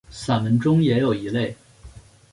[0.09, 1.55] 散文中也有一类。